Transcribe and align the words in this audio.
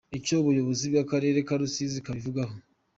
Icyo 0.17 0.33
ubuyobozi 0.41 0.85
bw’Akarere 0.91 1.39
ka 1.47 1.55
Rusizi 1.61 1.99
bubivugaho. 2.05 2.55